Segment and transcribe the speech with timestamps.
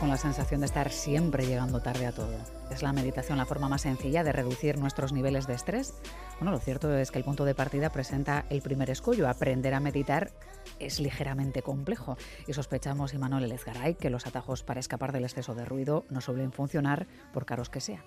[0.00, 2.34] con la sensación de estar siempre llegando tarde a todo.
[2.70, 5.92] ¿Es la meditación la forma más sencilla de reducir nuestros niveles de estrés?
[6.38, 9.28] Bueno, lo cierto es que el punto de partida presenta el primer escollo.
[9.28, 10.30] Aprender a meditar
[10.78, 12.16] es ligeramente complejo
[12.46, 16.50] y sospechamos, Imanol Elezgaray, que los atajos para escapar del exceso de ruido no suelen
[16.50, 18.02] funcionar por caros que sean.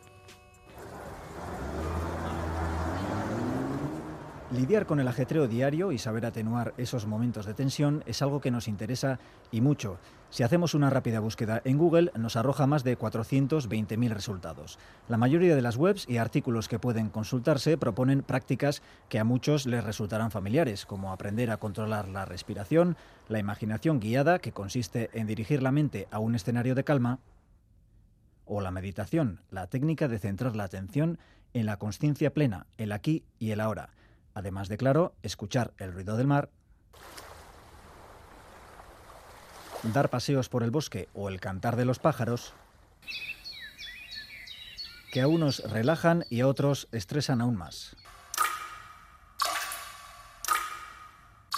[4.53, 8.51] Lidiar con el ajetreo diario y saber atenuar esos momentos de tensión es algo que
[8.51, 9.97] nos interesa y mucho.
[10.29, 14.77] Si hacemos una rápida búsqueda en Google nos arroja más de 420.000 resultados.
[15.07, 19.65] La mayoría de las webs y artículos que pueden consultarse proponen prácticas que a muchos
[19.65, 22.95] les resultarán familiares, como aprender a controlar la respiración,
[23.29, 27.17] la imaginación guiada, que consiste en dirigir la mente a un escenario de calma,
[28.45, 31.17] o la meditación, la técnica de centrar la atención
[31.55, 33.89] en la conciencia plena, el aquí y el ahora
[34.33, 36.49] Además de claro, escuchar el ruido del mar,
[39.83, 42.53] dar paseos por el bosque o el cantar de los pájaros,
[45.11, 47.95] que a unos relajan y a otros estresan aún más.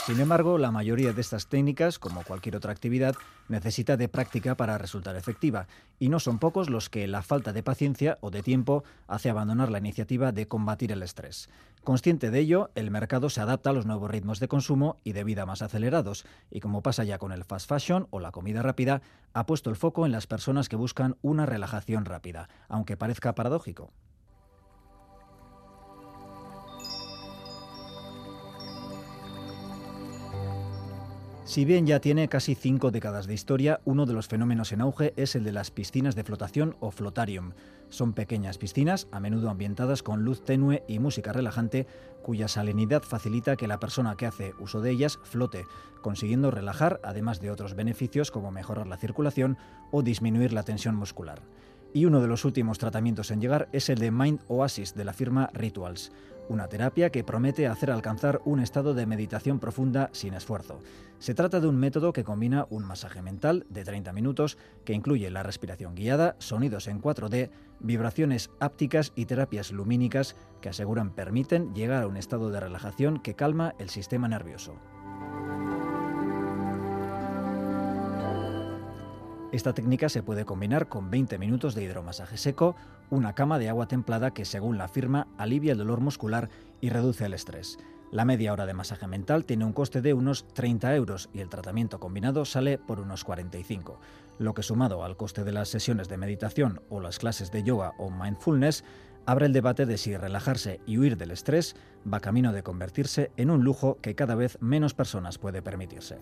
[0.05, 3.15] Sin embargo, la mayoría de estas técnicas, como cualquier otra actividad,
[3.47, 5.65] necesita de práctica para resultar efectiva,
[5.97, 9.71] y no son pocos los que la falta de paciencia o de tiempo hace abandonar
[9.71, 11.49] la iniciativa de combatir el estrés.
[11.83, 15.23] Consciente de ello, el mercado se adapta a los nuevos ritmos de consumo y de
[15.23, 19.01] vida más acelerados, y como pasa ya con el fast fashion o la comida rápida,
[19.33, 23.91] ha puesto el foco en las personas que buscan una relajación rápida, aunque parezca paradójico.
[31.45, 35.13] Si bien ya tiene casi cinco décadas de historia, uno de los fenómenos en auge
[35.15, 37.51] es el de las piscinas de flotación o flotarium.
[37.89, 41.85] Son pequeñas piscinas, a menudo ambientadas con luz tenue y música relajante,
[42.23, 45.65] cuya salinidad facilita que la persona que hace uso de ellas flote,
[46.01, 49.59] consiguiendo relajar, además de otros beneficios como mejorar la circulación
[49.91, 51.43] o disminuir la tensión muscular.
[51.93, 55.13] Y uno de los últimos tratamientos en llegar es el de Mind Oasis de la
[55.13, 56.11] firma Rituals
[56.49, 60.79] una terapia que promete hacer alcanzar un estado de meditación profunda sin esfuerzo.
[61.19, 65.29] Se trata de un método que combina un masaje mental de 30 minutos que incluye
[65.29, 72.03] la respiración guiada, sonidos en 4D, vibraciones ápticas y terapias lumínicas que aseguran permiten llegar
[72.03, 74.75] a un estado de relajación que calma el sistema nervioso.
[79.55, 82.75] Esta técnica se puede combinar con 20 minutos de hidromasaje seco,
[83.09, 86.49] una cama de agua templada que, según la firma, alivia el dolor muscular
[86.81, 87.77] y reduce el estrés.
[88.11, 91.47] La media hora de masaje mental tiene un coste de unos 30 euros y el
[91.47, 93.97] tratamiento combinado sale por unos 45,
[94.39, 97.93] lo que sumado al coste de las sesiones de meditación o las clases de yoga
[97.97, 98.83] o mindfulness,
[99.25, 103.49] abre el debate de si relajarse y huir del estrés va camino de convertirse en
[103.49, 106.17] un lujo que cada vez menos personas puede permitirse.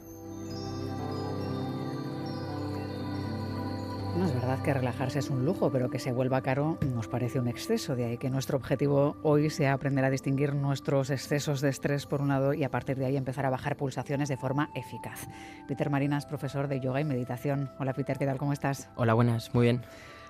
[4.15, 7.39] No es verdad que relajarse es un lujo, pero que se vuelva caro nos parece
[7.39, 7.95] un exceso.
[7.95, 12.21] De ahí que nuestro objetivo hoy sea aprender a distinguir nuestros excesos de estrés por
[12.21, 15.27] un lado y a partir de ahí empezar a bajar pulsaciones de forma eficaz.
[15.67, 17.71] Peter Marinas, profesor de yoga y meditación.
[17.79, 18.37] Hola Peter, ¿qué tal?
[18.37, 18.87] ¿Cómo estás?
[18.97, 19.81] Hola, buenas, muy bien.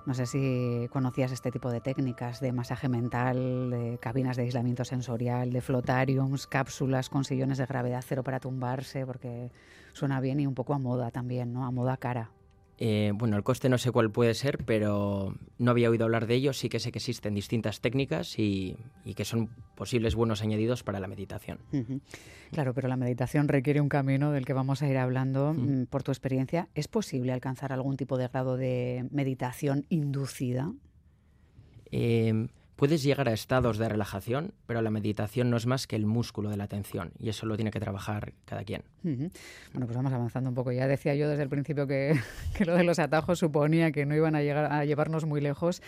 [0.05, 4.85] No sé si conocías este tipo de técnicas de masaje mental, de cabinas de aislamiento
[4.85, 9.51] sensorial, de flotariums, cápsulas con sillones de gravedad cero para tumbarse, porque
[9.91, 11.65] suena bien y un poco a moda también, ¿no?
[11.65, 12.31] A moda cara.
[12.79, 16.35] Eh, bueno, el coste no sé cuál puede ser, pero no había oído hablar de
[16.35, 16.53] ello.
[16.53, 18.75] Sí que sé que existen distintas técnicas y,
[19.15, 21.59] que son posibles buenos añadidos para la meditación.
[22.51, 25.53] Claro, pero la meditación requiere un camino del que vamos a ir hablando.
[25.53, 30.73] Mm, por tu experiencia, ¿es posible alcanzar algún tipo de grado de meditación inducida?
[31.91, 36.05] Eh, Puedes llegar a estados de relajación, pero la meditación no es más que el
[36.05, 38.83] músculo de la atención y eso lo tiene que trabajar cada quien.
[39.03, 40.71] Bueno, pues vamos avanzando un poco.
[40.71, 42.19] Ya decía yo desde el principio que,
[42.65, 45.81] lo de los atajos suponía que no iban a, llegar, a llevarnos muy lejos.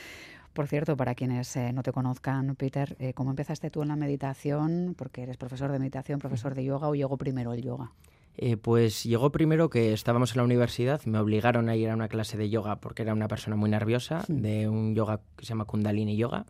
[0.54, 3.98] Por cierto, para quienes eh, no te conozcan, Peter, eh, ¿cómo empezaste tú en la
[3.98, 4.96] meditación?
[4.98, 7.92] Porque eres profesor de meditación, profesor de yoga, ¿o llegó primero el yoga?
[8.38, 12.10] Eh, pues llegó primero que estábamos en la universidad, me obligaron a ir a una
[12.10, 15.66] clase de yoga porque era una persona muy nerviosa, de un yoga que se llama
[15.66, 16.46] Kundalini Yoga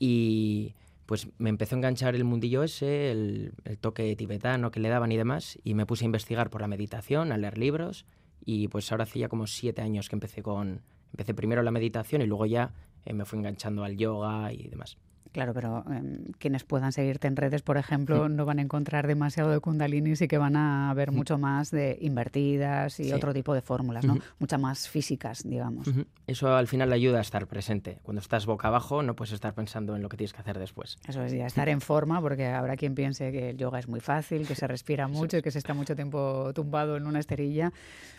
[0.00, 0.74] y
[1.06, 5.16] pues me empezó a enganchar el mundillo ese, el, toque tibetano que le daban y
[5.16, 8.06] demás, y me puse a investigar por la meditación, a leer libros,
[8.44, 10.82] y pues ahora hacía como siete años que empecé con...
[11.12, 12.72] Empecé primero la meditación y luego ya
[13.04, 14.96] eh, me fui enganchando al yoga y demás.
[15.32, 19.50] Claro, pero em, quienes puedan seguirte en redes, por ejemplo, no van a encontrar demasiado
[19.50, 23.62] de Kundalini, sí que van a ver mucho más de invertidas y otro tipo de
[23.62, 24.18] fórmulas, ¿no?
[24.38, 25.88] Muchas más físicas, digamos.
[26.26, 27.98] Eso al final ayuda a estar presente.
[28.02, 30.98] Cuando estás boca abajo no puedes estar pensando en lo que tienes que hacer después.
[31.06, 34.00] Eso es, ya estar en forma, porque habrá quien piense que el yoga es muy
[34.00, 37.72] fácil, que se respira mucho y que se está mucho tiempo tumbado en una esterilla,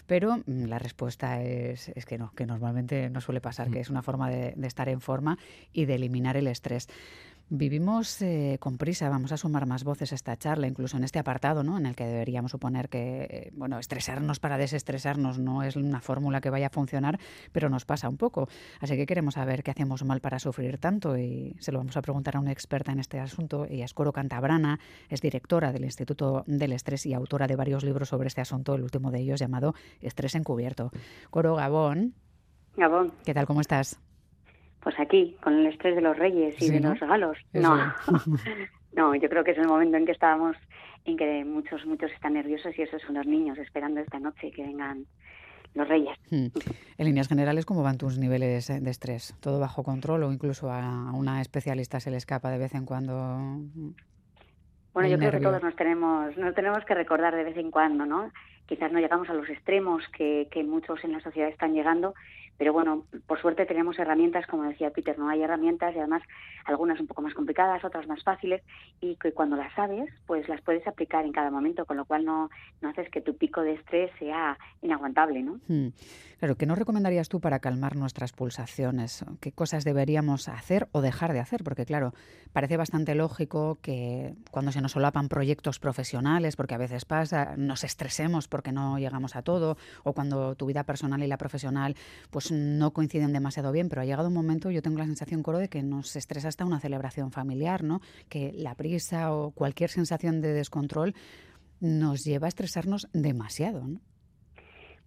[0.07, 3.89] pero mm, la respuesta es, es que no, que normalmente no suele pasar, que es
[3.89, 5.37] una forma de estar en forma
[5.73, 6.87] y de eliminar el estrés.
[7.53, 11.19] Vivimos eh, con prisa, vamos a sumar más voces a esta charla, incluso en este
[11.19, 11.77] apartado, ¿no?
[11.77, 16.49] en el que deberíamos suponer que, bueno, estresarnos para desestresarnos no es una fórmula que
[16.49, 17.19] vaya a funcionar,
[17.51, 18.47] pero nos pasa un poco.
[18.79, 22.01] Así que queremos saber qué hacemos mal para sufrir tanto y se lo vamos a
[22.01, 23.65] preguntar a una experta en este asunto.
[23.65, 28.07] Ella es Coro Cantabrana, es directora del Instituto del Estrés y autora de varios libros
[28.07, 30.91] sobre este asunto, el último de ellos llamado Estrés encubierto.
[31.29, 32.13] Coro Gabón.
[32.77, 33.11] Gabón.
[33.25, 33.45] ¿Qué tal?
[33.45, 33.99] ¿Cómo estás?
[34.81, 37.37] Pues aquí, con el estrés de los reyes y de los regalos.
[37.53, 37.77] No,
[38.93, 40.57] no, yo creo que es el momento en que estábamos,
[41.05, 44.63] en que muchos, muchos están nerviosos y esos son los niños esperando esta noche que
[44.63, 45.05] vengan
[45.73, 46.17] los reyes.
[46.29, 46.47] Hmm.
[46.97, 49.35] En líneas generales, ¿cómo van tus niveles de estrés?
[49.39, 53.13] ¿Todo bajo control o incluso a una especialista se le escapa de vez en cuando?
[54.93, 58.05] Bueno, yo creo que todos nos tenemos, nos tenemos que recordar de vez en cuando,
[58.05, 58.31] ¿no?
[58.65, 62.13] Quizás no llegamos a los extremos que, que muchos en la sociedad están llegando,
[62.57, 66.21] pero bueno, por suerte tenemos herramientas, como decía Peter, no hay herramientas y además
[66.65, 68.61] algunas un poco más complicadas, otras más fáciles
[68.99, 72.25] y que cuando las sabes, pues las puedes aplicar en cada momento, con lo cual
[72.25, 72.49] no,
[72.81, 75.59] no haces que tu pico de estrés sea inaguantable, ¿no?
[75.67, 75.89] Hmm.
[76.39, 79.23] Claro, ¿qué nos recomendarías tú para calmar nuestras pulsaciones?
[79.41, 81.63] ¿Qué cosas deberíamos hacer o dejar de hacer?
[81.63, 82.13] Porque claro,
[82.51, 87.83] parece bastante lógico que cuando se nos solapan proyectos profesionales, porque a veces pasa, nos
[87.83, 91.95] estresemos porque no llegamos a todo, o cuando tu vida personal y la profesional
[92.31, 95.57] pues no coinciden demasiado bien, pero ha llegado un momento, yo tengo la sensación, Coro,
[95.57, 98.01] de que nos estresa hasta una celebración familiar, ¿no?
[98.29, 101.15] Que la prisa o cualquier sensación de descontrol
[101.79, 104.01] nos lleva a estresarnos demasiado, ¿no?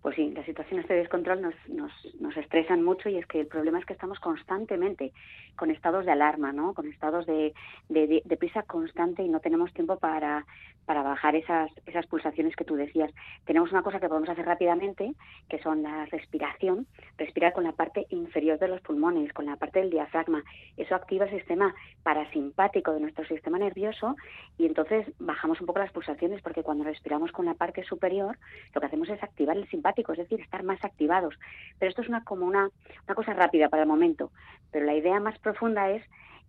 [0.04, 1.90] Pues sí, las situaciones de descontrol nos, nos,
[2.20, 5.12] nos, estresan mucho y es que el problema es que estamos constantemente
[5.56, 6.74] con estados de alarma, ¿no?
[6.74, 7.54] Con estados de,
[7.88, 10.44] de, de, prisa constante y no tenemos tiempo para,
[10.84, 13.10] para bajar esas, esas pulsaciones que tú decías.
[13.46, 15.14] Tenemos una cosa que podemos hacer rápidamente,
[15.48, 16.86] que son la respiración,
[17.16, 20.44] respirar con la parte inferior de los pulmones, con la parte del diafragma.
[20.76, 24.16] Eso activa el sistema parasimpático de nuestro sistema nervioso
[24.58, 28.36] y entonces bajamos un poco las pulsaciones porque cuando respiramos con la parte superior,
[28.74, 31.34] lo que hacemos es activar el simpático es decir, estar más activados.
[31.78, 32.68] Pero esto es una, como una,
[33.06, 34.30] una cosa rápida para el momento.
[34.70, 36.02] Pero la idea más profunda es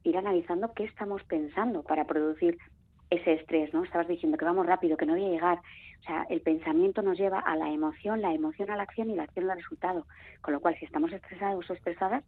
[0.04, 2.58] ir analizando qué estamos pensando para producir
[3.10, 3.84] ese estrés, ¿no?
[3.84, 5.60] Estabas diciendo que vamos rápido, que no voy a llegar.
[6.02, 9.16] O sea, el pensamiento nos lleva a la emoción, la emoción a la acción y
[9.16, 10.06] la acción al resultado.
[10.42, 12.24] Con lo cual, si estamos estresados o estresadas,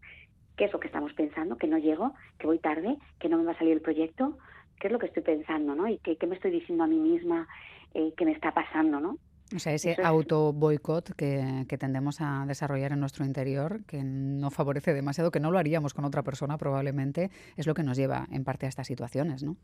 [0.56, 1.58] ¿qué es lo que estamos pensando?
[1.58, 4.38] Que no llego, que voy tarde, que no me va a salir el proyecto.
[4.80, 5.88] ¿Qué es lo que estoy pensando, no?
[5.88, 7.48] Y qué, me estoy diciendo a mí misma
[7.94, 9.18] eh, que me está pasando, ¿no?
[9.56, 14.52] O sea, ese auto boicot que, que, tendemos a desarrollar en nuestro interior, que no
[14.52, 18.28] favorece demasiado, que no lo haríamos con otra persona probablemente, es lo que nos lleva
[18.32, 19.56] en parte a estas situaciones, ¿no?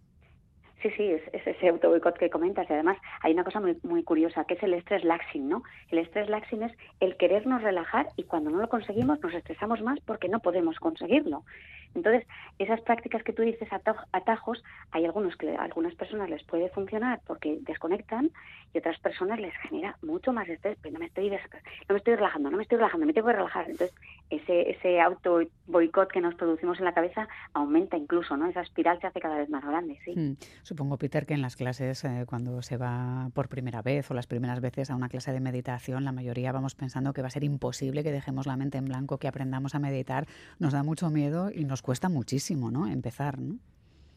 [0.83, 2.69] Sí, sí, es, ese auto boicot que comentas.
[2.69, 5.63] Y además hay una cosa muy, muy curiosa, que es el estrés laxing, ¿no?
[5.89, 10.01] El estrés laxing es el querernos relajar y cuando no lo conseguimos nos estresamos más
[10.01, 11.45] porque no podemos conseguirlo.
[11.95, 12.27] Entonces,
[12.59, 13.69] esas prácticas que tú dices
[14.11, 14.61] atajos,
[14.91, 18.31] hay algunos que a algunas personas les puede funcionar porque desconectan
[18.73, 21.37] y otras personas les genera mucho más estrés, pero no me estoy no
[21.89, 23.69] me estoy relajando, no me estoy relajando, me tengo que relajar.
[23.69, 23.95] Entonces,
[24.29, 28.47] ese ese auto boicot que nos producimos en la cabeza aumenta incluso, ¿no?
[28.47, 30.13] Esa espiral se hace cada vez más grande, sí.
[30.15, 30.35] Hmm.
[30.63, 34.27] Supongo, Peter, que en las clases, eh, cuando se va por primera vez o las
[34.27, 37.43] primeras veces a una clase de meditación, la mayoría vamos pensando que va a ser
[37.43, 40.27] imposible que dejemos la mente en blanco, que aprendamos a meditar.
[40.59, 42.87] Nos da mucho miedo y nos cuesta muchísimo, ¿no?
[42.87, 43.57] Empezar, ¿no?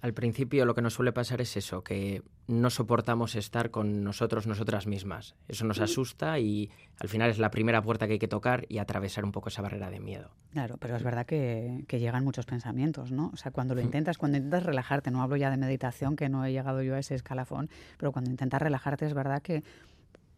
[0.06, 4.46] Al principio lo que nos suele pasar es eso, que no soportamos estar con nosotros,
[4.46, 5.34] nosotras mismas.
[5.48, 6.70] Eso nos asusta y
[7.00, 9.62] al final es la primera puerta que hay que tocar y atravesar un poco esa
[9.62, 10.30] barrera de miedo.
[10.52, 13.32] Claro, pero es verdad que, que llegan muchos pensamientos, ¿no?
[13.34, 16.44] O sea, cuando lo intentas, cuando intentas relajarte, no hablo ya de meditación, que no
[16.44, 19.64] he llegado yo a ese escalafón, pero cuando intentas relajarte es verdad que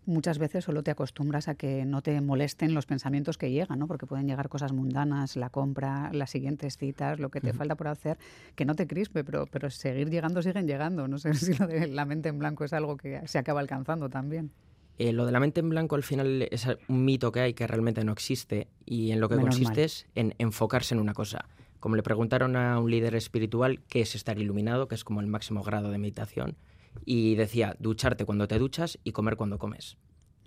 [0.09, 3.87] muchas veces solo te acostumbras a que no te molesten los pensamientos que llegan, ¿no?
[3.87, 7.89] Porque pueden llegar cosas mundanas, la compra, las siguientes citas, lo que te falta por
[7.89, 8.19] hacer,
[8.57, 11.07] que no te crispe, pero, pero seguir llegando, siguen llegando.
[11.07, 14.09] No sé si lo de la mente en blanco es algo que se acaba alcanzando
[14.09, 14.51] también.
[14.99, 17.67] Eh, lo de la mente en blanco al final es un mito que hay que
[17.69, 21.45] realmente no existe y en lo que consiste es en enfocarse en una cosa.
[21.79, 25.29] Como le preguntaron a un líder espiritual qué es estar iluminado, que es como el
[25.29, 26.57] máximo grado de meditación,
[27.05, 29.97] y decía ducharte cuando te duchas y comer cuando comes.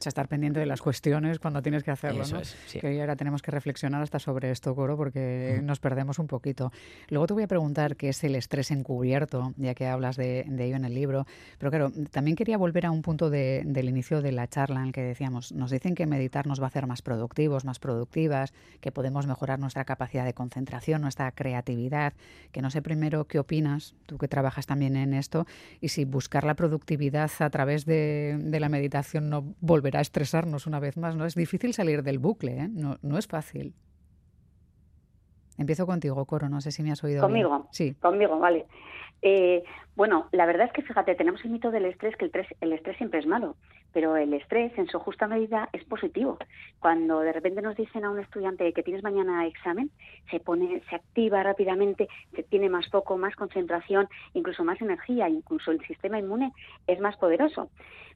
[0.02, 2.42] Sea, estar pendiente de las cuestiones cuando tienes que hacerlo, ¿no?
[2.80, 6.72] Que ahora tenemos que reflexionar hasta sobre esto, Coro, porque nos perdemos un poquito.
[7.10, 10.76] Luego te voy a preguntar qué es el estrés encubierto, ya que hablas de, ello
[10.76, 11.26] en el libro.
[11.58, 14.94] Pero claro, también quería volver a un punto del inicio de la charla en el
[14.94, 18.92] que decíamos, nos dicen que meditar nos va a hacer más productivos, más productivas, que
[18.92, 22.14] podemos mejorar nuestra capacidad de concentración, nuestra creatividad,
[22.52, 25.46] que no sé primero qué opinas, tú que trabajas también en esto,
[25.80, 30.68] y si buscar la productividad a través de, de la meditación no volverá a estresarnos
[30.68, 31.16] una vez más.
[31.16, 31.26] ¿no?
[31.26, 32.70] Es difícil salir del bucle, ¿eh?
[32.70, 33.74] no, no es fácil.
[35.58, 37.22] Empiezo contigo, Coro, no sé si me has oído.
[37.22, 37.94] Conmigo, sí.
[37.96, 38.66] Conmigo, vale.
[39.22, 39.64] Eh,
[39.96, 42.74] bueno, la verdad es que fíjate, tenemos el mito del estrés, que el estrés, el
[42.74, 43.56] estrés siempre es malo,
[43.94, 46.40] pero el estrés en su justa medida es positivo.
[46.80, 49.92] Cuando de repente nos dicen a un estudiante que tienes mañana examen,
[50.32, 55.72] se pone, se activa rápidamente, se tiene más foco, más concentración, incluso más energía, incluso
[55.72, 56.52] el sistema inmune
[56.88, 57.70] es más poderoso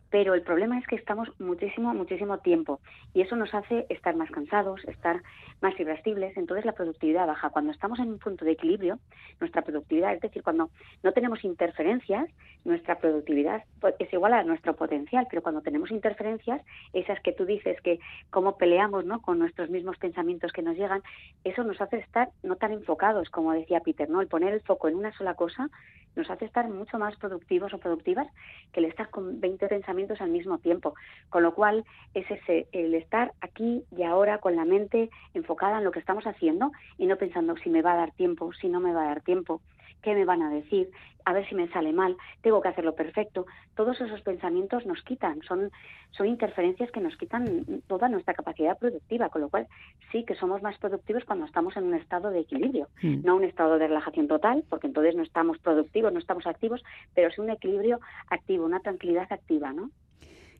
[0.09, 2.79] pero el problema es que estamos muchísimo, muchísimo tiempo
[3.13, 5.21] y eso nos hace estar más cansados, estar
[5.61, 7.49] más irascibles, entonces la productividad baja.
[7.49, 8.99] Cuando estamos en un punto de equilibrio,
[9.39, 10.69] nuestra productividad, es decir, cuando
[11.03, 12.29] no tenemos interferencias,
[12.63, 16.61] nuestra productividad pues, es igual a nuestro potencial, pero cuando tenemos interferencias,
[16.93, 19.21] esas que tú dices que cómo peleamos ¿no?
[19.21, 21.01] con nuestros mismos pensamientos que nos llegan,
[21.43, 24.21] eso nos hace estar no tan enfocados, como decía Peter, ¿no?
[24.21, 25.69] El poner el foco en una sola cosa
[26.15, 28.27] nos hace estar mucho más productivos o productivas
[28.71, 30.95] que el estar con 20 pensamientos al mismo tiempo.
[31.29, 35.83] Con lo cual, es ese, el estar aquí y ahora con la mente enfocada en
[35.83, 38.79] lo que estamos haciendo y no pensando si me va a dar tiempo, si no
[38.79, 39.61] me va a dar tiempo,
[40.01, 40.89] qué me van a decir,
[41.25, 43.45] a ver si me sale mal, tengo que hacerlo perfecto.
[43.75, 45.71] Todos esos pensamientos nos quitan, son,
[46.11, 49.67] son interferencias que nos quitan toda nuestra capacidad productiva, con lo cual
[50.11, 53.23] sí que somos más productivos cuando estamos en un estado de equilibrio, mm.
[53.23, 56.83] no un estado de relajación total, porque entonces no estamos productivos, no estamos activos,
[57.15, 57.99] pero sí un equilibrio
[58.29, 59.89] activo, una tranquilidad activa, ¿no?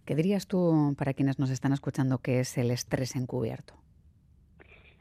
[0.06, 3.74] ¿Qué dirías tú para quienes nos están escuchando que es el estrés encubierto?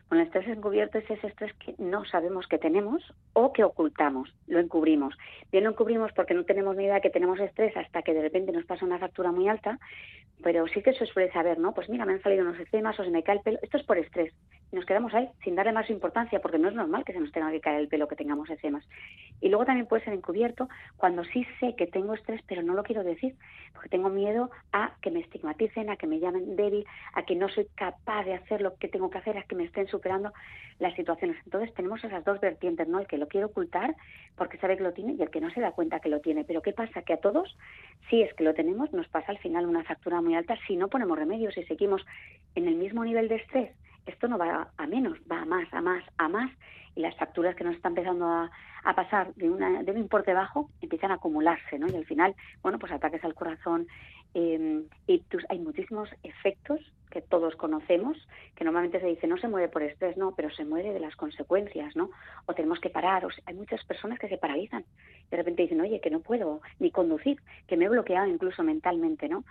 [0.08, 4.32] Con el estrés encubierto es ese estrés que no sabemos que tenemos o que ocultamos,
[4.46, 5.16] lo encubrimos.
[5.50, 8.52] Bien lo encubrimos porque no tenemos ni idea que tenemos estrés hasta que de repente
[8.52, 9.78] nos pasa una factura muy alta,
[10.42, 11.72] pero sí que se suele saber, ¿no?
[11.72, 13.58] Pues mira, me han salido unos eczemas o se me cae el pelo.
[13.62, 14.34] Esto es por estrés.
[14.70, 17.32] Y nos quedamos ahí sin darle más importancia porque no es normal que se nos
[17.32, 18.86] tenga que caer el pelo que tengamos eczemas.
[19.40, 22.82] Y luego también puede ser encubierto cuando sí sé que tengo estrés, pero no lo
[22.82, 23.36] quiero decir,
[23.72, 26.84] porque tengo miedo a que me estigmaticen, a que me llamen débil,
[27.14, 29.64] a que no soy capaz de hacer lo que tengo que hacer, a que me
[29.64, 30.32] estén superando
[30.78, 31.36] las situaciones.
[31.44, 32.98] Entonces tenemos esas dos vertientes, ¿no?
[32.98, 33.94] El que lo quiere ocultar
[34.36, 36.44] porque sabe que lo tiene y el que no se da cuenta que lo tiene.
[36.44, 37.02] Pero ¿qué pasa?
[37.02, 37.56] Que a todos,
[38.08, 40.88] si es que lo tenemos, nos pasa al final una factura muy alta si no
[40.88, 42.04] ponemos remedios y seguimos
[42.54, 43.70] en el mismo nivel de estrés.
[44.06, 46.50] Esto no va a menos, va a más, a más, a más
[46.96, 48.50] y las facturas que nos están empezando a,
[48.94, 51.88] pasar de, una, de un importe bajo empiezan a acumularse, ¿no?
[51.88, 53.86] Y al final, bueno, pues ataques al corazón
[54.34, 58.16] eh, y hay muchísimos efectos que todos conocemos,
[58.56, 61.14] que normalmente se dice no se muere por estrés, no, pero se muere de las
[61.14, 62.10] consecuencias, ¿no?
[62.46, 64.84] O tenemos que parar, o hay muchas personas que se paralizan,
[65.30, 69.28] de repente dicen, oye, que no puedo ni conducir, que me he bloqueado incluso mentalmente,
[69.28, 69.44] ¿no?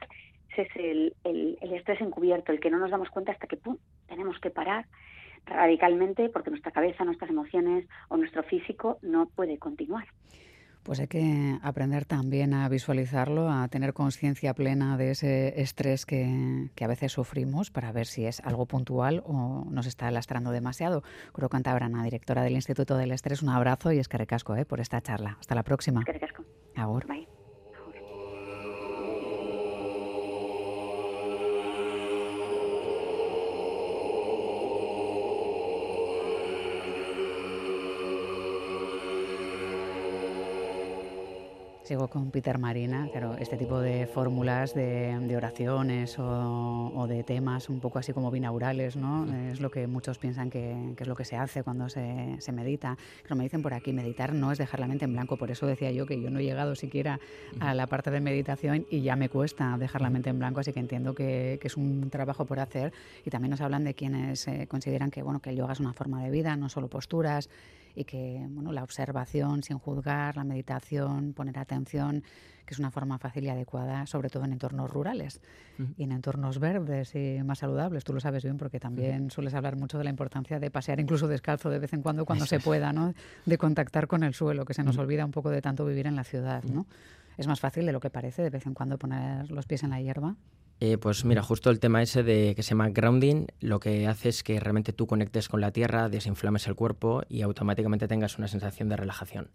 [0.51, 3.57] Ese es el, el, el estrés encubierto, el que no nos damos cuenta hasta que,
[3.57, 4.85] ¡pum!, tenemos que parar
[5.45, 10.05] radicalmente porque nuestra cabeza, nuestras emociones o nuestro físico no puede continuar.
[10.83, 16.69] Pues hay que aprender también a visualizarlo, a tener conciencia plena de ese estrés que,
[16.79, 21.03] a veces sufrimos para ver si es algo puntual o nos está lastrando demasiado.
[21.31, 24.65] Creo que Brana, directora del Instituto del Estrés, un abrazo y es que recasco eh,
[24.65, 25.37] por esta charla.
[25.39, 26.01] Hasta la próxima.
[26.01, 26.43] Es que.
[27.07, 27.27] Bye.
[41.83, 47.81] Sigo con Peter Marina, claro, este tipo de fórmulas de, oraciones o, de temas un
[47.81, 49.25] poco así como binaurales, ¿no?
[49.51, 52.97] Es lo que muchos piensan que, es lo que se hace cuando se, medita.
[53.23, 55.67] Pero me dicen por aquí, meditar no es dejar la mente en blanco, por eso
[55.67, 57.19] decía yo que yo no he llegado siquiera
[57.59, 60.71] a la parte de meditación y ya me cuesta dejar la mente en blanco, así
[60.71, 62.93] que entiendo que, es un trabajo por hacer.
[63.25, 65.91] Y también nos hablan de quienes eh, consideran que, bueno, que el yoga es una
[65.91, 67.49] forma de vida, no solo posturas
[67.95, 72.23] y que bueno, la observación sin juzgar, la meditación, poner atención,
[72.65, 75.41] que es una forma fácil y adecuada, sobre todo en entornos rurales
[75.97, 78.03] y en entornos verdes y más saludables.
[78.03, 81.27] Tú lo sabes bien porque también sueles hablar mucho de la importancia de pasear incluso
[81.27, 83.13] descalzo de vez en cuando cuando se pueda, ¿no?
[83.45, 86.15] de contactar con el suelo, que se nos olvida un poco de tanto vivir en
[86.15, 86.63] la ciudad.
[86.63, 86.85] ¿no?
[87.37, 89.89] Es más fácil de lo que parece de vez en cuando poner los pies en
[89.89, 90.35] la hierba.
[90.85, 94.27] Eh, pues mira, justo el tema ese de que se llama grounding, lo que hace
[94.27, 98.49] es que realmente tú conectes con la tierra, desinflames el cuerpo y automáticamente tengas una
[98.49, 99.49] sensación de relajación.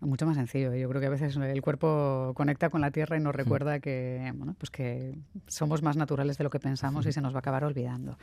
[0.00, 0.74] Mucho más sencillo.
[0.74, 4.32] Yo creo que a veces el cuerpo conecta con la tierra y nos recuerda que,
[4.34, 5.14] bueno, pues que
[5.46, 8.16] somos más naturales de lo que pensamos y se nos va a acabar olvidando.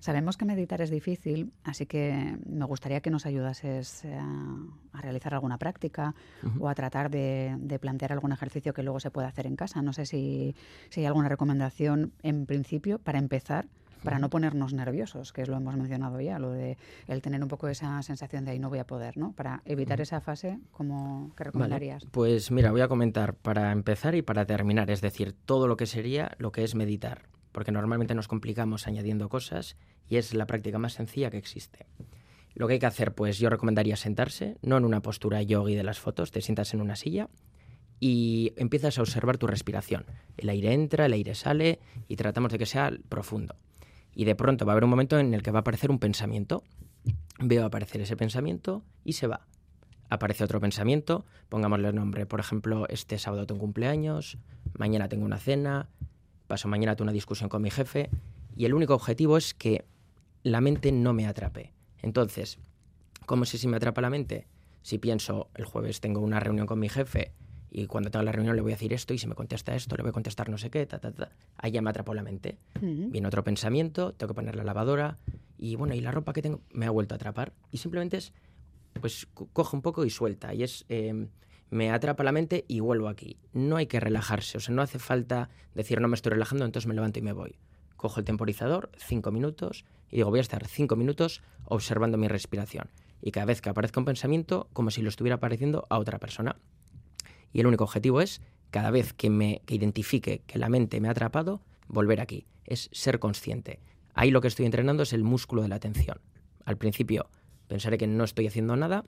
[0.00, 4.56] Sabemos que meditar es difícil, así que me gustaría que nos ayudases a,
[4.92, 6.16] a realizar alguna práctica
[6.58, 9.82] o a tratar de, de, plantear algún ejercicio que luego se pueda hacer en casa.
[9.82, 10.56] No sé si,
[10.88, 11.59] si hay alguna recomendación
[12.22, 13.66] en principio para empezar
[14.02, 16.76] para no ponernos nerviosos, que es lo hemos mencionado ya, lo de
[17.06, 19.32] el tener un poco esa sensación de ahí no voy a poder, ¿no?
[19.32, 22.04] Para evitar esa fase, ¿cómo qué recomendarías?
[22.10, 25.86] pues mira, voy a comentar para empezar y para terminar, es decir, todo lo que
[25.86, 29.76] sería lo que es meditar, porque normalmente nos complicamos añadiendo cosas
[30.08, 31.86] y es la práctica más sencilla que existe.
[32.54, 35.84] Lo que hay que hacer, pues yo recomendaría sentarse, no en una postura yogi de
[35.84, 37.28] las fotos, te sientas en una silla
[38.00, 40.06] y empiezas a observar tu respiración.
[40.38, 41.78] El aire entra, el aire sale
[42.08, 43.54] y tratamos de que sea profundo.
[44.14, 45.98] Y de pronto va a haber un momento en el que va a aparecer un
[45.98, 46.64] pensamiento.
[47.38, 49.46] Veo aparecer ese pensamiento y se va.
[50.08, 54.38] Aparece otro pensamiento, pongámosle el nombre, por ejemplo, este sábado tengo cumpleaños,
[54.76, 55.88] mañana tengo una cena,
[56.48, 58.10] paso mañana tengo una discusión con mi jefe
[58.56, 59.84] y el único objetivo es que
[60.42, 61.72] la mente no me atrape.
[62.02, 62.58] Entonces,
[63.24, 64.48] ¿cómo sé si me atrapa la mente?
[64.82, 67.32] Si pienso, el jueves tengo una reunión con mi jefe
[67.70, 69.96] y cuando tenga la reunión le voy a decir esto y si me contesta esto
[69.96, 71.30] le voy a contestar no sé qué, ta, ta, ta.
[71.56, 72.58] Ahí ya me atrapó la mente.
[72.80, 75.18] Viene otro pensamiento, tengo que poner la lavadora
[75.56, 77.52] y bueno, y la ropa que tengo me ha vuelto a atrapar.
[77.70, 78.32] Y simplemente es,
[79.00, 80.52] pues coge un poco y suelta.
[80.52, 81.28] Y es, em,
[81.70, 83.38] me atrapa la mente y vuelvo aquí.
[83.52, 86.88] No hay que relajarse, o sea, no hace falta decir no me estoy relajando, entonces
[86.88, 87.56] me levanto y me voy.
[87.96, 92.90] Cojo el temporizador, cinco minutos, y digo voy a estar cinco minutos observando mi respiración.
[93.22, 96.56] Y cada vez que aparezca un pensamiento, como si lo estuviera apareciendo a otra persona
[97.52, 98.40] y el único objetivo es,
[98.70, 102.46] cada vez que me identifique que la mente me ha atrapado, volver aquí.
[102.64, 103.80] Es ser consciente.
[104.14, 106.20] Ahí lo que estoy entrenando es el músculo de la atención.
[106.64, 107.28] Al principio
[107.66, 109.04] pensaré que no estoy haciendo nada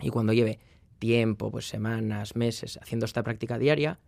[0.00, 0.60] y cuando lleve
[0.98, 3.98] tiempo, pues semanas, meses, haciendo esta práctica diaria,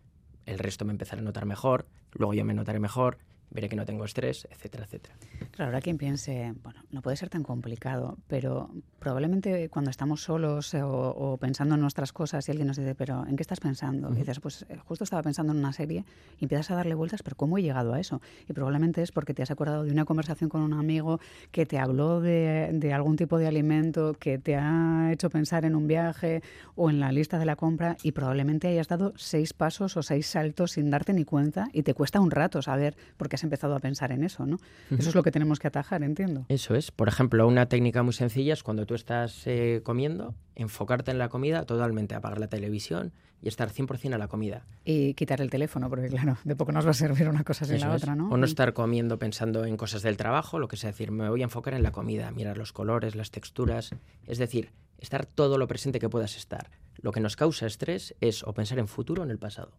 [0.47, 3.19] el resto me empezará a notar mejor, luego yo me notaré mejor
[3.51, 5.15] veré que no tengo estrés, etcétera, etcétera.
[5.53, 10.75] Claro, ahora quien piense, bueno, no puede ser tan complicado, pero probablemente cuando estamos solos
[10.75, 14.13] eh, o, pensando en nuestras cosas y alguien nos dice, pero ¿en qué estás pensando?
[14.13, 16.05] Y dices, pues eh, justo estaba pensando en una serie
[16.41, 18.21] y empiezas a darle vueltas, pero ¿cómo he llegado a eso?
[18.49, 21.21] Y probablemente es porque te has acordado de una conversación con un amigo
[21.53, 25.77] que te habló de, de algún tipo de alimento que te ha hecho pensar en
[25.77, 26.43] un viaje
[26.75, 30.27] o en la lista de la compra y probablemente hayas dado seis pasos o seis
[30.27, 33.77] saltos sin darte ni cuenta y te cuesta un rato saber por qué has empezado
[33.77, 34.59] a pensar en eso, ¿no?
[34.91, 36.47] Eso es lo que tenemos que atajar, entiendo.
[36.49, 36.91] Eso es.
[36.91, 41.29] Por ejemplo, una técnica muy sencilla es cuando tú estás eh, comiendo, enfocarte en la
[41.29, 43.13] comida totalmente, apagar la televisión
[43.45, 44.65] y estar 100% a la comida.
[44.87, 47.79] Y quitar el teléfono, porque claro, de poco nos va a servir una cosa sin
[47.79, 48.31] la otra, ¿no?
[48.31, 51.43] O no estar comiendo pensando en cosas del trabajo, lo que sea decir, me voy
[51.43, 53.91] a enfocar en la comida, mirar los colores, las texturas,
[54.27, 56.71] es decir, estar todo lo presente que puedas estar.
[57.03, 59.73] Lo que nos causa estrés es o pensar en futuro o en el pasado.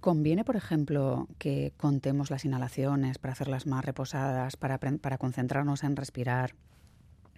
[0.00, 5.96] ¿Conviene, por ejemplo, que contemos las inhalaciones para hacerlas más reposadas, para, para concentrarnos en
[5.96, 6.54] respirar?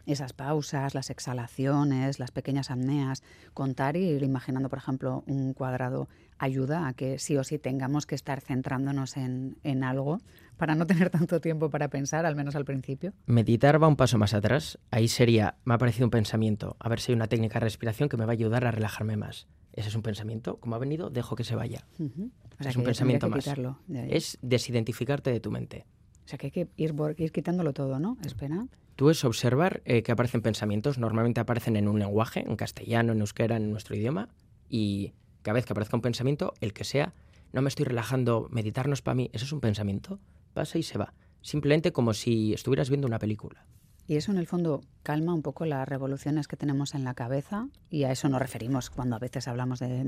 [0.06, 6.08] Esas pausas, las exhalaciones, las pequeñas apneas, contar y ir imaginando, por ejemplo, un cuadrado
[6.38, 10.20] ayuda a que sí o sí tengamos que estar centrándonos en, en algo
[10.56, 13.12] para no tener tanto tiempo para pensar, al menos al principio.
[13.26, 14.78] Meditar va un paso más atrás.
[14.90, 18.08] Ahí sería, me ha parecido un pensamiento, a ver si hay una técnica de respiración
[18.08, 19.46] que me va a ayudar a relajarme más.
[19.72, 21.86] Ese es un pensamiento, como ha venido, dejo que se vaya.
[22.58, 23.46] es un pensamiento más.
[23.88, 25.86] es desidentificarte de tu mente.
[26.24, 28.18] O sea que hay que ir, ir quitándolo todo, ¿no?
[28.24, 28.66] Espera.
[28.96, 33.20] Tú es observar eh, que aparecen pensamientos, normalmente aparecen en un lenguaje, en castellano, en
[33.20, 34.28] euskera, en nuestro idioma,
[34.68, 37.14] y cada vez que aparezca un pensamiento, el que sea,
[37.52, 40.18] no me estoy relajando, meditarnos para mí, eso es un pensamiento,
[40.52, 41.14] pasa y se va.
[41.40, 43.64] Simplemente como si estuvieras viendo una película.
[44.08, 47.68] Y eso en el fondo calma un poco las revoluciones que tenemos en la cabeza
[47.90, 50.02] y a eso nos referimos cuando a veces hablamos de,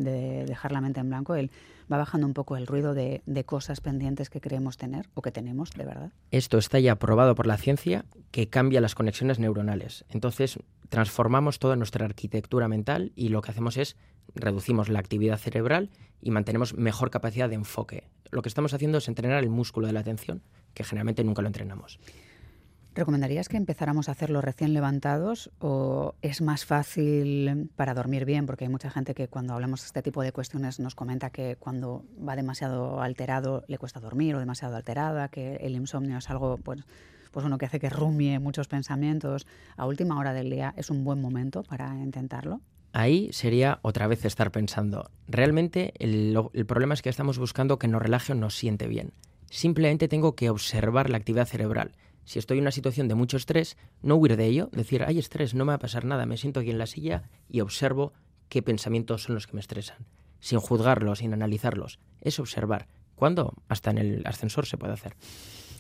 [0.46, 1.34] dejar la mente en blanco.
[1.34, 1.50] Él
[1.92, 5.70] va bajando un poco el ruido de, cosas pendientes que creemos tener o que tenemos
[5.72, 6.12] de verdad.
[6.30, 10.06] Esto está ya probado por la ciencia que cambia las conexiones neuronales.
[10.08, 10.58] Entonces
[10.88, 13.96] transformamos toda nuestra arquitectura mental y lo que hacemos es
[14.34, 15.90] reducimos la actividad cerebral
[16.22, 18.08] y mantenemos mejor capacidad de enfoque.
[18.30, 21.48] Lo que estamos haciendo es entrenar el músculo de la atención, que generalmente nunca lo
[21.48, 21.98] entrenamos.
[22.92, 28.46] ¿Recomendarías que empezáramos a hacerlo recién levantados o es más fácil para dormir bien?
[28.46, 31.54] Porque hay mucha gente que cuando hablamos de este tipo de cuestiones nos comenta que
[31.56, 36.56] cuando va demasiado alterado le cuesta dormir o demasiado alterada, que el insomnio es algo
[36.56, 36.84] pues,
[37.30, 39.46] pues uno que hace que rumie muchos pensamientos.
[39.76, 42.60] A última hora del día es un buen momento para intentarlo.
[42.92, 45.08] ahí sería otra vez estar pensando.
[45.28, 49.12] Realmente el, el, problema es que estamos buscando que nos relaje o nos siente bien.
[49.48, 51.92] Simplemente tengo que observar la actividad cerebral.
[52.24, 55.54] Si estoy en una situación de mucho estrés, no huir de ello, decir, hay estrés,
[55.54, 58.12] no me va a pasar nada, me siento aquí en la silla y observo
[58.48, 60.06] qué pensamientos son los que me estresan,
[60.38, 61.98] sin juzgarlos, sin analizarlos.
[62.20, 62.86] Es observar.
[63.14, 63.54] ¿Cuándo?
[63.68, 65.14] Hasta en el ascensor se puede hacer.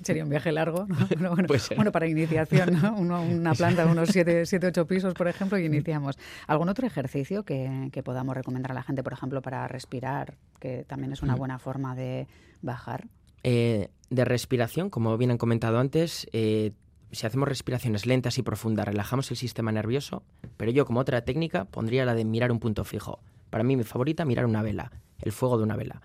[0.02, 0.86] Sería un viaje largo,
[1.18, 1.36] ¿no?
[1.76, 6.18] bueno, para iniciación, una planta de unos 7, 8 pisos, por ejemplo, y iniciamos.
[6.46, 11.12] ¿Algún otro ejercicio que, podamos recomendar a la gente, por ejemplo, para respirar, que también
[11.12, 11.38] es una mm.
[11.38, 12.28] buena forma de
[12.62, 13.08] bajar?
[13.42, 16.72] Eh, de respiración, como bien han comentado antes, eh,
[17.12, 20.22] si hacemos respiraciones lentas y profundas, relajamos el sistema nervioso,
[20.56, 23.20] pero yo como otra técnica pondría la de mirar un punto fijo.
[23.50, 26.02] Para mí mi favorita, mirar una vela, el fuego de una vela.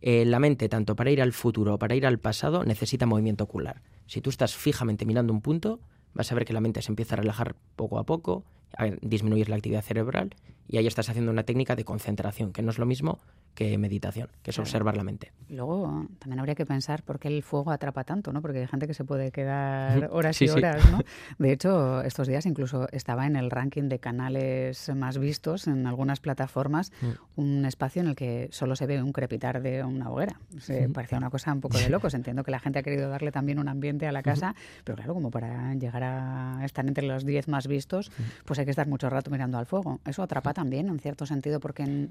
[0.00, 3.44] Eh, la mente, tanto para ir al futuro o para ir al pasado, necesita movimiento
[3.44, 3.82] ocular.
[4.06, 5.80] Si tú estás fijamente mirando un punto,
[6.12, 8.44] vas a ver que la mente se empieza a relajar poco a poco,
[8.76, 10.34] a disminuir la actividad cerebral
[10.68, 13.20] y ahí estás haciendo una técnica de concentración, que no es lo mismo
[13.54, 15.32] que meditación, que es observar la mente.
[15.48, 18.42] Luego también habría que pensar por qué el fuego atrapa tanto, ¿no?
[18.42, 21.00] Porque hay gente que se puede quedar horas y horas, ¿no?
[21.38, 26.20] De hecho, estos días incluso estaba en el ranking de canales más vistos en algunas
[26.20, 27.40] plataformas mm.
[27.40, 30.40] un espacio en el que solo se ve un crepitar de una hoguera.
[30.58, 32.14] Se parecía una cosa un poco de locos.
[32.14, 35.14] Entiendo que la gente ha querido darle también un ambiente a la casa, pero claro,
[35.14, 38.10] como para llegar a estar entre los 10 más vistos,
[38.44, 40.00] pues hay que estar mucho rato mirando al fuego.
[40.04, 42.08] Eso atrapa también, en cierto sentido, porque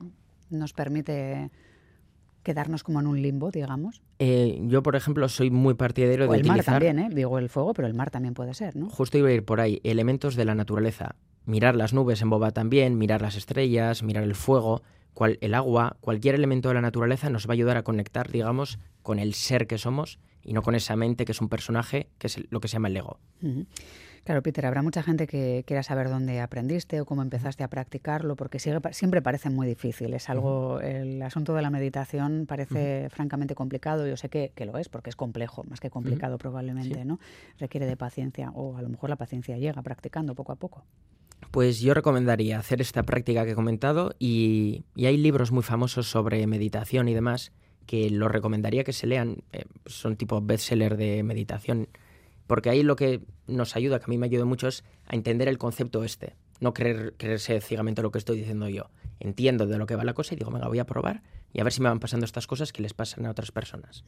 [0.54, 1.52] nos permite
[2.44, 4.02] quedarnos como en un limbo, digamos.
[4.20, 7.10] Eh, yo, por ejemplo, soy muy partidario de el mar también, ¿eh?
[7.12, 8.90] Digo el fuego, pero el mar también puede ser, ¿no?
[8.90, 9.80] Justo iba a ir por ahí.
[9.84, 11.16] Elementos de la naturaleza.
[11.46, 14.82] Mirar las nubes en boba también, mirar las estrellas, mirar el fuego,
[15.14, 18.80] cual, el agua, cualquier elemento de la naturaleza nos va a ayudar a conectar, digamos,
[19.02, 22.28] con el ser que somos y no con esa mente que es un personaje, que
[22.28, 23.20] es lo que se llama el ego.
[24.24, 28.38] Claro, Peter, habrá mucha gente que quiera saber dónde aprendiste o cómo empezaste a practicarlo,
[28.38, 30.14] porque siempre parece muy difícil.
[30.14, 34.08] Es algo, el asunto de la meditación parece francamente complicado.
[34.08, 37.20] Yo sé que, lo es, porque es complejo, más que complicado probablemente, ¿no?
[37.60, 40.86] Requiere de paciencia, o a lo mejor la paciencia llega practicando poco a poco.
[41.52, 46.48] Pues yo recomendaría hacer esta práctica que he comentado y, hay libros muy famosos sobre
[46.48, 47.52] meditación y demás
[47.86, 49.44] que lo recomendaría que se lean.
[49.52, 51.90] Eh, son tipo bestseller de meditación
[52.54, 55.48] porque ahí lo que nos ayuda, que a mí me ayuda mucho, es a entender
[55.48, 56.36] el concepto este.
[56.60, 58.92] No creer, creerse ciegamente lo que estoy diciendo yo.
[59.20, 61.64] Entiendo de lo que va la cosa y digo, venga, voy a probar y a
[61.64, 64.04] ver si me van pasando estas cosas que les pasan a otras personas.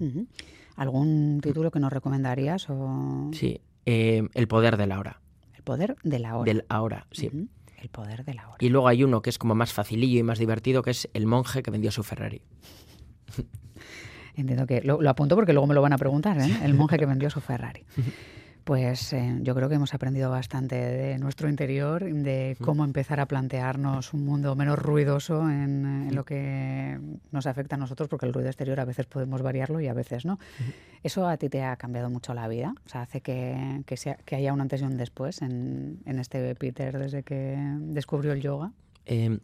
[0.76, 2.70] ¿Algún título que nos recomendarías?
[2.70, 3.32] O...
[3.34, 5.22] Sí, eh, El poder de la hora.
[5.56, 6.46] El poder de la hora.
[6.46, 7.32] Del ahora, sí.
[7.80, 8.58] El poder de la hora.
[8.60, 11.26] Y luego hay uno que es como más facilillo y más divertido, que es El
[11.26, 12.44] monje que vendió su Ferrari.
[14.36, 16.50] Entiendo que lo, apunto porque luego me lo van a preguntar, ¿eh?
[16.64, 17.86] El monje que vendió su Ferrari.
[18.66, 23.28] Pues eh, yo creo que hemos aprendido bastante de nuestro interior, de cómo empezar a
[23.28, 27.00] plantearnos un mundo menos ruidoso en, lo que
[27.32, 30.26] nos afecta a nosotros, porque el ruido exterior a veces podemos variarlo y a veces
[30.26, 30.40] no.
[31.04, 32.74] ¿Eso a ti te ha cambiado mucho la vida?
[32.88, 36.56] O sea, hace que, sea, que haya un antes y un después en, en este
[36.56, 38.72] Peter desde que descubrió el yoga.
[39.06, 39.38] Eh,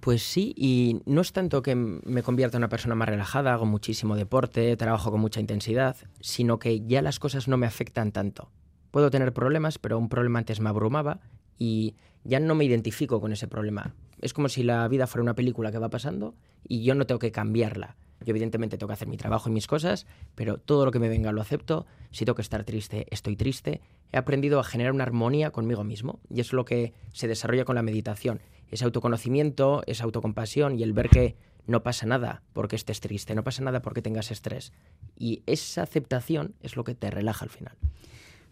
[0.00, 3.66] pues sí, y no es tanto que me convierta en una persona más relajada, hago
[3.66, 8.50] muchísimo deporte, trabajo con mucha intensidad, sino que ya las cosas no me afectan tanto.
[8.90, 11.20] Puedo tener problemas, pero un problema antes me abrumaba
[11.58, 13.94] y ya no me identifico con ese problema.
[14.20, 16.34] Es como si la vida fuera una película que va pasando
[16.66, 17.96] y yo no tengo que cambiarla.
[18.20, 21.08] Yo evidentemente tengo que hacer mi trabajo y mis cosas, pero todo lo que me
[21.08, 21.86] venga lo acepto.
[22.10, 23.82] Si tengo que estar triste, estoy triste.
[24.12, 27.74] He aprendido a generar una armonía conmigo mismo y es lo que se desarrolla con
[27.74, 28.40] la meditación
[28.74, 33.44] ese autoconocimiento, esa autocompasión y el ver que no pasa nada porque estés triste, no
[33.44, 34.72] pasa nada porque tengas estrés.
[35.16, 37.76] Y esa aceptación es lo que te relaja al final.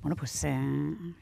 [0.02, 0.50] Bueno, pues eh,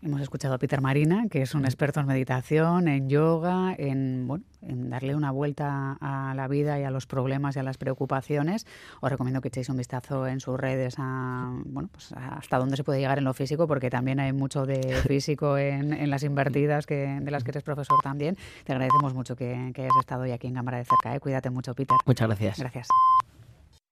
[0.01, 4.45] hemos escuchado a Peter Marina, que es un experto en meditación, en yoga, en, bueno,
[4.62, 8.66] en darle una vuelta a la vida y a los problemas y a las preocupaciones.
[9.03, 12.83] Os recomiendo que echéis un vistazo en sus redes a, bueno, pues hasta dónde se
[12.83, 17.19] puede llegar en lo físico, porque también hay mucho de físico en, las invertidas que,
[17.21, 18.38] de las que eres profesor también.
[18.64, 21.14] Te agradecemos mucho que, hayas estado hoy aquí en Cámara de Cerca.
[21.14, 21.21] ¿eh?
[21.21, 21.99] Cuídate mucho, Peter.
[22.07, 22.59] Muchas gracias.
[22.59, 22.88] Gracias.